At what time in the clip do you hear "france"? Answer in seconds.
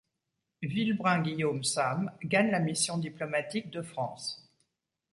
3.83-4.51